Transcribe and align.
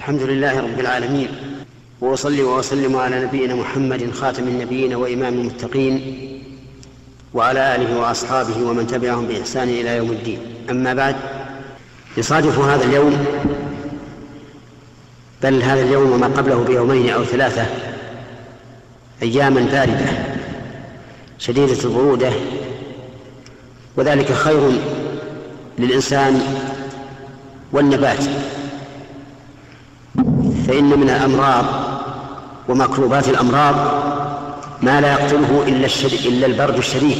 الحمد 0.00 0.22
لله 0.22 0.60
رب 0.60 0.80
العالمين 0.80 1.28
وأصلي 2.00 2.42
وأسلم 2.42 2.96
على 2.96 3.24
نبينا 3.24 3.54
محمد 3.54 4.10
خاتم 4.10 4.42
النبيين 4.42 4.94
وإمام 4.94 5.34
المتقين 5.34 5.94
وعلى 7.34 7.74
آله 7.74 7.98
وأصحابه 8.00 8.62
ومن 8.62 8.86
تبعهم 8.86 9.26
بإحسان 9.26 9.68
إلى 9.68 9.96
يوم 9.96 10.10
الدين. 10.10 10.38
أما 10.70 10.94
بعد 10.94 11.16
يصادف 12.16 12.58
هذا 12.58 12.84
اليوم 12.84 13.26
بل 15.42 15.62
هذا 15.62 15.82
اليوم 15.82 16.12
وما 16.12 16.26
قبله 16.26 16.64
بيومين 16.64 17.10
أو 17.10 17.24
ثلاثة 17.24 17.66
أياما 19.22 19.60
باردة 19.60 20.06
شديدة 21.38 21.84
البرودة 21.84 22.32
وذلك 23.96 24.32
خير 24.32 24.72
للإنسان 25.78 26.42
والنبات. 27.72 28.24
فإن 30.70 30.98
من 30.98 31.10
الأمراض 31.10 31.64
ومكروبات 32.68 33.28
الأمراض 33.28 33.74
ما 34.82 35.00
لا 35.00 35.12
يقتله 35.12 35.64
إلا, 35.68 35.86
إلا 36.28 36.46
البرد 36.46 36.76
الشديد. 36.76 37.18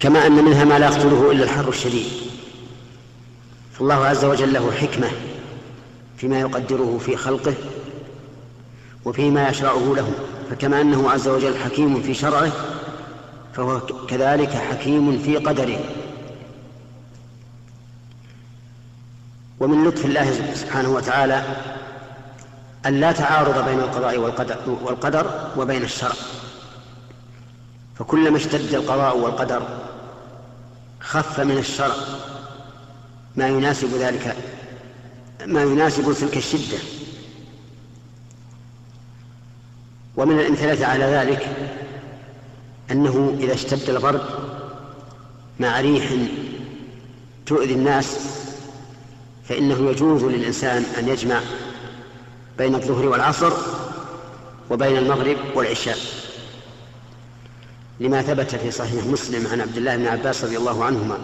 كما 0.00 0.26
أن 0.26 0.44
منها 0.44 0.64
ما 0.64 0.78
لا 0.78 0.86
يقتله 0.86 1.30
إلا 1.30 1.44
الحر 1.44 1.68
الشديد. 1.68 2.06
فالله 3.72 3.94
عز 3.94 4.24
وجل 4.24 4.52
له 4.52 4.72
حكمة 4.72 5.08
فيما 6.16 6.40
يقدره 6.40 7.00
في 7.06 7.16
خلقه 7.16 7.54
وفيما 9.04 9.48
يشرعه 9.48 9.94
له. 9.96 10.10
فكما 10.50 10.80
أنه 10.80 11.10
عز 11.10 11.28
وجل 11.28 11.58
حكيم 11.58 12.02
في 12.02 12.14
شرعه 12.14 12.52
فهو 13.54 13.80
كذلك 14.08 14.50
حكيم 14.50 15.18
في 15.18 15.36
قدره. 15.36 15.78
ومن 19.62 19.84
لطف 19.84 20.04
الله 20.04 20.54
سبحانه 20.54 20.88
وتعالى 20.88 21.42
أن 22.86 23.00
لا 23.00 23.12
تعارض 23.12 23.64
بين 23.68 23.78
القضاء 23.78 24.18
والقدر, 24.18 24.56
والقدر 24.82 25.50
وبين 25.56 25.82
الشرع. 25.82 26.14
فكلما 27.98 28.36
اشتد 28.36 28.74
القضاء 28.74 29.18
والقدر 29.18 29.62
خف 31.00 31.40
من 31.40 31.58
الشرع 31.58 31.94
ما 33.36 33.48
يناسب 33.48 33.94
ذلك 33.94 34.36
ما 35.46 35.62
يناسب 35.62 36.12
تلك 36.12 36.36
الشدة. 36.36 36.78
ومن 40.16 40.38
الأمثلة 40.38 40.86
على 40.86 41.04
ذلك 41.04 41.48
أنه 42.90 43.36
إذا 43.40 43.54
اشتد 43.54 43.90
البرد 43.90 44.22
مع 45.60 45.80
ريح 45.80 46.12
تؤذي 47.46 47.74
الناس 47.74 48.41
فإنه 49.48 49.90
يجوز 49.90 50.24
للإنسان 50.24 50.84
أن 50.98 51.08
يجمع 51.08 51.40
بين 52.58 52.74
الظهر 52.74 53.06
والعصر 53.06 53.52
وبين 54.70 54.96
المغرب 54.96 55.36
والعشاء. 55.54 55.98
لما 58.00 58.22
ثبت 58.22 58.54
في 58.54 58.70
صحيح 58.70 59.04
مسلم 59.04 59.46
عن 59.46 59.60
عبد 59.60 59.76
الله 59.76 59.96
بن 59.96 60.06
عباس 60.06 60.44
رضي 60.44 60.56
الله 60.56 60.84
عنهما 60.84 61.18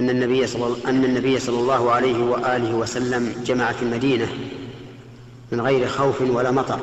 أن 0.00 0.10
النبي 0.10 0.46
صلى 0.46 0.76
أن 0.86 1.04
النبي 1.04 1.38
صلى 1.38 1.60
الله 1.60 1.92
عليه 1.92 2.24
وآله 2.24 2.74
وسلم 2.74 3.42
جمع 3.44 3.72
في 3.72 3.82
المدينة 3.82 4.28
من 5.52 5.60
غير 5.60 5.88
خوف 5.88 6.20
ولا 6.20 6.50
مطر. 6.50 6.80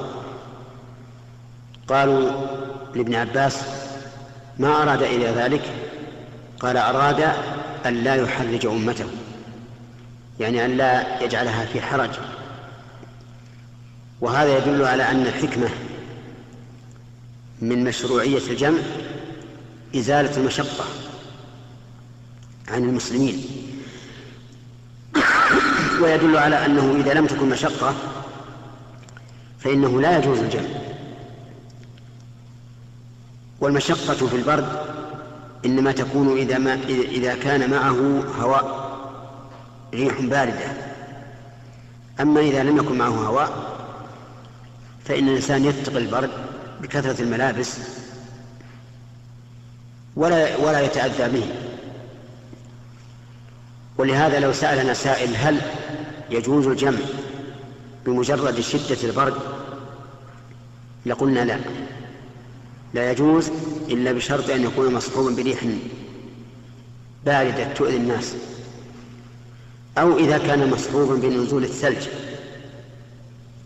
قالوا 1.87 2.31
لابن 2.95 3.15
عباس 3.15 3.61
ما 4.59 4.83
أراد 4.83 5.03
إلى 5.03 5.25
ذلك؟ 5.25 5.61
قال 6.59 6.77
أراد 6.77 7.21
أن 7.85 7.93
لا 7.93 8.15
يحرج 8.15 8.65
أمته. 8.65 9.05
يعني 10.39 10.65
أن 10.65 10.77
لا 10.77 11.23
يجعلها 11.23 11.65
في 11.65 11.81
حرج. 11.81 12.09
وهذا 14.21 14.57
يدل 14.57 14.85
على 14.85 15.11
أن 15.11 15.21
الحكمة 15.21 15.69
من 17.61 17.83
مشروعية 17.83 18.51
الجمع 18.51 18.79
إزالة 19.95 20.37
المشقة 20.37 20.85
عن 22.67 22.83
المسلمين. 22.83 23.45
ويدل 26.01 26.37
على 26.37 26.65
أنه 26.65 26.95
إذا 26.95 27.13
لم 27.13 27.27
تكن 27.27 27.49
مشقة 27.49 27.95
فإنه 29.59 30.01
لا 30.01 30.17
يجوز 30.17 30.39
الجمع. 30.39 30.69
والمشقة 33.59 34.27
في 34.27 34.35
البرد 34.35 34.79
إنما 35.65 35.91
تكون 35.91 36.37
إذا, 36.37 36.57
ما 36.57 36.73
إذا 36.89 37.35
كان 37.35 37.69
معه 37.69 38.23
هواء. 38.39 38.84
ريح 39.95 40.21
باردة. 40.21 40.73
أما 42.21 42.39
إذا 42.39 42.63
لم 42.63 42.77
يكن 42.77 42.97
معه 42.97 43.09
هواء 43.09 43.75
فإن 45.05 45.27
الإنسان 45.27 45.65
يتقي 45.65 45.97
البرد 45.97 46.29
بكثرة 46.81 47.21
الملابس 47.21 47.77
ولا 50.15 50.57
ولا 50.57 50.81
يتأذى 50.81 51.39
به. 51.39 51.45
ولهذا 53.97 54.39
لو 54.39 54.53
سألنا 54.53 54.93
سائل 54.93 55.35
هل 55.35 55.61
يجوز 56.29 56.67
الجمع 56.67 56.99
بمجرد 58.05 58.59
شدة 58.59 58.97
البرد؟ 59.03 59.33
لقلنا 61.05 61.45
لا. 61.45 61.59
لا 62.93 63.11
يجوز 63.11 63.51
إلا 63.89 64.11
بشرط 64.11 64.49
أن 64.49 64.63
يكون 64.63 64.93
مصحوبا 64.93 65.35
بريح 65.35 65.59
باردة 67.25 67.73
تؤذي 67.73 67.97
الناس. 67.97 68.35
أو 69.97 70.17
إذا 70.17 70.37
كان 70.37 70.69
مصحوبا 70.69 71.15
بنزول 71.15 71.63
الثلج. 71.63 72.07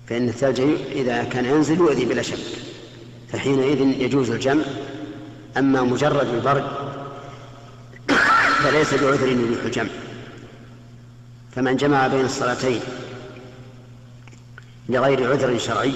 فإن 0.07 0.29
الثلج 0.29 0.61
إذا 0.91 1.23
كان 1.23 1.45
ينزل 1.45 1.77
يؤذي 1.77 2.05
بلا 2.05 2.21
شك. 2.21 2.37
فحينئذ 3.31 3.81
يجوز 3.81 4.29
الجمع. 4.29 4.63
أما 5.57 5.81
مجرد 5.81 6.27
البرد 6.27 6.65
فليس 8.63 8.93
بعذر 8.93 9.27
يبيح 9.27 9.63
الجمع. 9.65 9.89
فمن 11.55 11.75
جمع 11.75 12.07
بين 12.07 12.25
الصلاتين 12.25 12.79
لغير 14.89 15.31
عذر 15.31 15.57
شرعي 15.57 15.93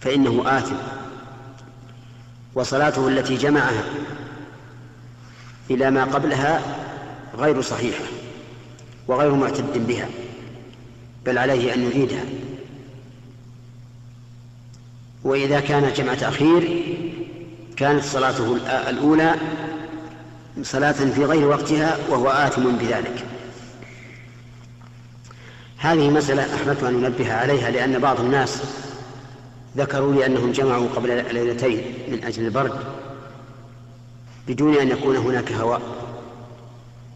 فإنه 0.00 0.42
آثم. 0.46 0.76
وصلاته 2.54 3.08
التي 3.08 3.36
جمعها 3.36 3.84
إلى 5.70 5.90
ما 5.90 6.04
قبلها 6.04 6.62
غير 7.38 7.60
صحيحة. 7.62 8.04
وغير 9.08 9.34
معتد 9.34 9.86
بها 9.86 10.08
بل 11.26 11.38
عليه 11.38 11.74
أن 11.74 11.82
يعيدها. 11.82 12.24
وإذا 15.24 15.60
كان 15.60 15.92
جمع 15.92 16.14
تأخير 16.14 16.82
كانت 17.76 18.04
صلاته 18.04 18.56
الأولى 18.90 19.34
صلاة 20.62 20.92
في 20.92 21.24
غير 21.24 21.48
وقتها 21.48 21.98
وهو 22.08 22.28
آثم 22.28 22.76
بذلك. 22.76 23.24
هذه 25.78 26.10
مسألة 26.10 26.54
أحببت 26.54 26.82
أن 26.82 27.04
أنبه 27.04 27.32
عليها 27.32 27.70
لأن 27.70 27.98
بعض 27.98 28.20
الناس 28.20 28.62
ذكروا 29.76 30.14
لي 30.14 30.26
أنهم 30.26 30.52
جمعوا 30.52 30.88
قبل 30.88 31.34
ليلتين 31.34 31.82
من 32.08 32.24
أجل 32.24 32.44
البرد 32.44 32.78
بدون 34.48 34.76
أن 34.76 34.88
يكون 34.88 35.16
هناك 35.16 35.52
هواء 35.52 35.82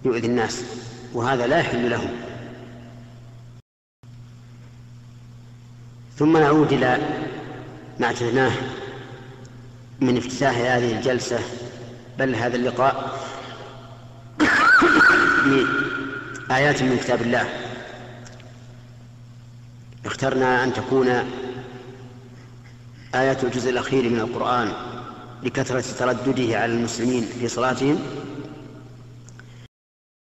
يؤذي 0.04 0.26
الناس. 0.26 0.64
وهذا 1.12 1.46
لا 1.46 1.58
يحل 1.58 1.90
لهم 1.90 2.10
ثم 6.18 6.36
نعود 6.36 6.72
إلى 6.72 6.98
ما 8.00 8.06
أعتدناه 8.06 8.52
من 10.00 10.16
افتتاح 10.16 10.56
هذه 10.56 10.98
الجلسة 10.98 11.38
بل 12.18 12.34
هذا 12.34 12.56
اللقاء 12.56 13.20
بآيات 16.48 16.82
من 16.82 16.98
كتاب 16.98 17.22
الله. 17.22 17.48
اخترنا 20.06 20.64
أن 20.64 20.72
تكون 20.72 21.08
آيات 23.14 23.44
الجزء 23.44 23.70
الأخير 23.70 24.10
من 24.10 24.20
القرآن 24.20 24.72
لكثرة 25.42 25.84
تردده 25.98 26.58
على 26.58 26.72
المسلمين 26.72 27.24
في 27.40 27.48
صلاتهم. 27.48 27.98